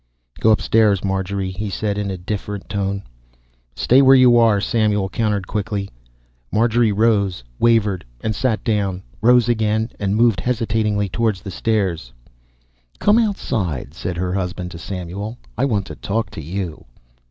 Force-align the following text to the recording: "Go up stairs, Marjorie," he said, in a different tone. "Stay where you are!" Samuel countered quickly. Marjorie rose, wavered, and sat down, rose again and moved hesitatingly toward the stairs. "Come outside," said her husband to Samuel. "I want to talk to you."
"Go 0.39 0.51
up 0.51 0.61
stairs, 0.61 1.03
Marjorie," 1.03 1.51
he 1.51 1.69
said, 1.69 1.95
in 1.95 2.09
a 2.09 2.17
different 2.17 2.67
tone. 2.67 3.03
"Stay 3.75 4.01
where 4.01 4.15
you 4.15 4.35
are!" 4.35 4.59
Samuel 4.59 5.09
countered 5.09 5.45
quickly. 5.45 5.91
Marjorie 6.51 6.91
rose, 6.91 7.43
wavered, 7.59 8.03
and 8.19 8.33
sat 8.33 8.63
down, 8.63 9.03
rose 9.21 9.47
again 9.47 9.91
and 9.99 10.15
moved 10.15 10.39
hesitatingly 10.41 11.07
toward 11.07 11.35
the 11.35 11.51
stairs. 11.51 12.11
"Come 12.97 13.19
outside," 13.19 13.93
said 13.93 14.17
her 14.17 14.33
husband 14.33 14.71
to 14.71 14.79
Samuel. 14.79 15.37
"I 15.55 15.65
want 15.65 15.85
to 15.85 15.95
talk 15.95 16.31
to 16.31 16.41
you." 16.41 16.85